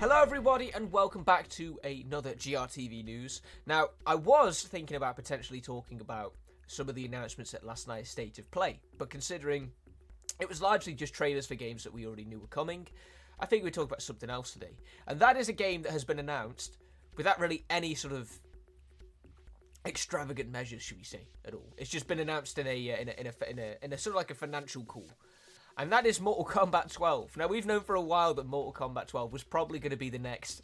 [0.00, 3.42] Hello, everybody, and welcome back to another GRTV news.
[3.66, 6.34] Now, I was thinking about potentially talking about
[6.66, 9.70] some of the announcements at last night's State of Play, but considering
[10.40, 12.88] it was largely just trailers for games that we already knew were coming,
[13.38, 14.76] I think we talk about something else today.
[15.06, 16.78] And that is a game that has been announced
[17.16, 18.28] without really any sort of
[19.86, 21.72] extravagant measures, should we say, at all.
[21.76, 23.98] It's just been announced in a uh, in a in a, in a, in a
[23.98, 25.06] sort of like a financial call
[25.78, 27.36] and that is Mortal Kombat 12.
[27.36, 30.10] Now, we've known for a while that Mortal Kombat 12 was probably going to be
[30.10, 30.62] the next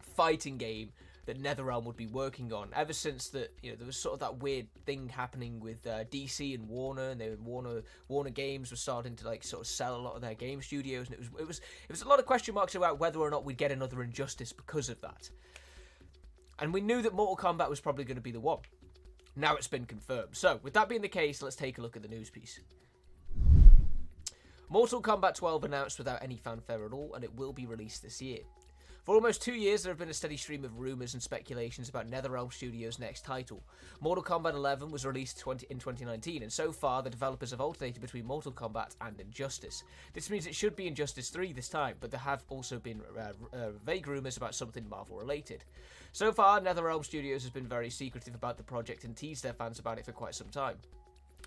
[0.00, 0.92] fighting game
[1.26, 2.70] that NetherRealm would be working on.
[2.74, 6.04] Ever since that, you know, there was sort of that weird thing happening with uh,
[6.04, 9.96] DC and Warner, and they Warner Warner Games was starting to like sort of sell
[9.96, 12.20] a lot of their game studios, and it was it was it was a lot
[12.20, 15.28] of question marks about whether or not we'd get another Injustice because of that.
[16.58, 18.60] And we knew that Mortal Kombat was probably going to be the one.
[19.34, 20.34] Now it's been confirmed.
[20.36, 22.60] So, with that being the case, let's take a look at the news piece.
[24.68, 28.20] Mortal Kombat 12 announced without any fanfare at all, and it will be released this
[28.20, 28.40] year.
[29.04, 32.10] For almost two years, there have been a steady stream of rumours and speculations about
[32.10, 33.62] NetherRealm Studios' next title.
[34.00, 38.02] Mortal Kombat 11 was released 20, in 2019, and so far, the developers have alternated
[38.02, 39.84] between Mortal Kombat and Injustice.
[40.12, 43.56] This means it should be Injustice 3 this time, but there have also been uh,
[43.56, 45.62] uh, vague rumours about something Marvel related.
[46.10, 49.78] So far, NetherRealm Studios has been very secretive about the project and teased their fans
[49.78, 50.78] about it for quite some time.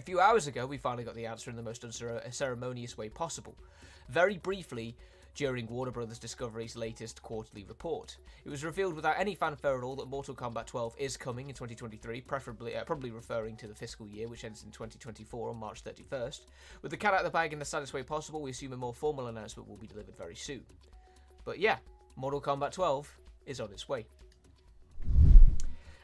[0.00, 3.54] A few hours ago, we finally got the answer in the most unceremonious way possible.
[4.08, 4.96] Very briefly,
[5.34, 6.18] during Warner Bros.
[6.18, 8.16] Discovery's latest quarterly report.
[8.46, 11.54] It was revealed without any fanfare at all that Mortal Kombat 12 is coming in
[11.54, 15.84] 2023, preferably uh, probably referring to the fiscal year, which ends in 2024 on March
[15.84, 16.46] 31st.
[16.80, 18.78] With the cat out of the bag in the saddest way possible, we assume a
[18.78, 20.62] more formal announcement will be delivered very soon.
[21.44, 21.76] But yeah,
[22.16, 24.06] Mortal Kombat 12 is on its way.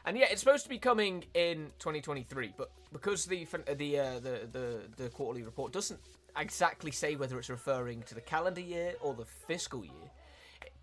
[0.07, 4.47] And yeah, it's supposed to be coming in 2023, but because the the uh, the,
[4.49, 5.99] the the quarterly report doesn't
[6.37, 10.09] exactly say whether it's referring to the calendar year or the fiscal year,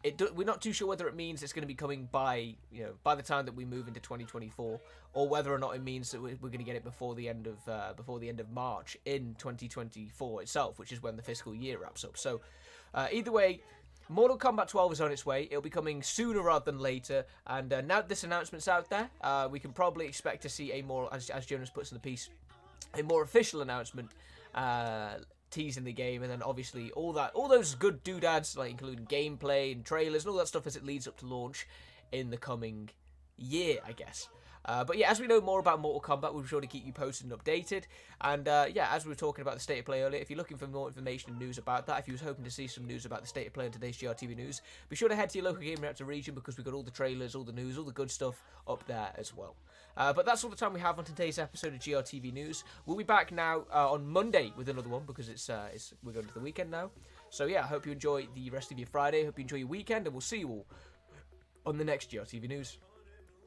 [0.03, 2.55] it do, we're not too sure whether it means it's going to be coming by
[2.71, 4.79] you know by the time that we move into 2024,
[5.15, 7.27] or whether or not it means that we're, we're going to get it before the
[7.27, 11.23] end of uh, before the end of March in 2024 itself, which is when the
[11.23, 12.19] fiscal year wraps up.
[12.19, 12.43] So
[12.93, 13.63] uh, either way,
[14.09, 15.45] Mortal Kombat 12 is on its way.
[15.45, 17.25] It'll be coming sooner rather than later.
[17.47, 20.83] And uh, now this announcement's out there, uh, we can probably expect to see a
[20.83, 22.29] more, as, as Jonas puts in the piece,
[22.99, 24.11] a more official announcement
[24.55, 25.15] uh,
[25.51, 29.73] teasing the game, and then obviously all that, all those good doodads, like including gameplay
[29.73, 31.67] and trailers and all that stuff as it leads up to launch
[32.13, 32.91] in the coming
[33.37, 34.29] year, I guess.
[34.67, 36.87] Uh, but yeah, as we know more about Mortal Kombat, we'll be sure to keep
[36.87, 37.83] you posted and updated.
[38.23, 40.39] And uh, yeah, as we were talking about the state of play earlier, if you're
[40.39, 42.87] looking for more information and news about that, if you was hoping to see some
[42.87, 45.39] news about the state of play in today's GRTV news, be sure to head to
[45.39, 47.93] your local Gamereactor region because we've got all the trailers, all the news, all the
[47.93, 49.55] good stuff up there as well.
[49.97, 52.65] Uh, but that's all the time we have on today's episode of GRTV News.
[52.87, 56.13] We'll be back now uh, on Monday with another one because it's, uh, it's we're
[56.13, 56.91] going to the weekend now.
[57.29, 59.25] So yeah, I hope you enjoy the rest of your Friday.
[59.25, 60.67] Hope you enjoy your weekend, and we'll see you all
[61.67, 62.79] on the next GRTV News.